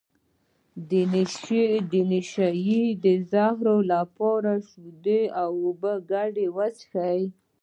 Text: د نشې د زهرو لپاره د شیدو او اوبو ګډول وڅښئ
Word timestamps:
د 1.91 1.97
نشې 2.11 2.79
د 3.03 3.05
زهرو 3.31 3.77
لپاره 3.93 4.51
د 4.59 4.63
شیدو 4.69 5.19
او 5.41 5.49
اوبو 5.65 5.93
ګډول 6.11 6.37
وڅښئ 6.55 7.21